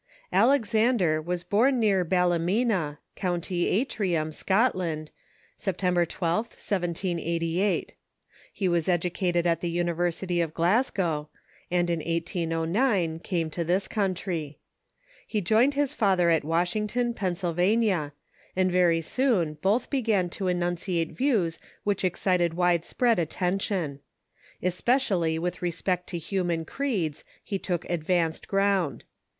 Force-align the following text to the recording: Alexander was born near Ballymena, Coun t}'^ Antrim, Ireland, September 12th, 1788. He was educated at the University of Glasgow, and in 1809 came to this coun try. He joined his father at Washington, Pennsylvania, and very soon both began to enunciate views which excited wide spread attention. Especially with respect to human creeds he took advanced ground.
Alexander 0.33 1.21
was 1.21 1.43
born 1.43 1.79
near 1.79 2.03
Ballymena, 2.03 2.97
Coun 3.15 3.39
t}'^ 3.39 3.69
Antrim, 3.71 4.31
Ireland, 4.49 5.11
September 5.57 6.07
12th, 6.07 6.57
1788. 6.59 7.93
He 8.51 8.67
was 8.67 8.89
educated 8.89 9.45
at 9.45 9.61
the 9.61 9.69
University 9.69 10.41
of 10.41 10.55
Glasgow, 10.55 11.29
and 11.69 11.87
in 11.91 11.99
1809 11.99 13.19
came 13.19 13.51
to 13.51 13.63
this 13.63 13.87
coun 13.87 14.15
try. 14.15 14.55
He 15.27 15.39
joined 15.39 15.75
his 15.75 15.93
father 15.93 16.31
at 16.31 16.43
Washington, 16.43 17.13
Pennsylvania, 17.13 18.13
and 18.55 18.71
very 18.71 19.01
soon 19.01 19.53
both 19.61 19.91
began 19.91 20.31
to 20.31 20.47
enunciate 20.47 21.11
views 21.11 21.59
which 21.83 22.03
excited 22.03 22.55
wide 22.55 22.85
spread 22.85 23.19
attention. 23.19 23.99
Especially 24.63 25.37
with 25.37 25.61
respect 25.61 26.07
to 26.07 26.17
human 26.17 26.65
creeds 26.65 27.23
he 27.43 27.59
took 27.59 27.87
advanced 27.87 28.47
ground. 28.47 29.03